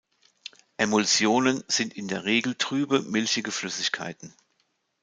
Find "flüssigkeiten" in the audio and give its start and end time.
3.51-4.33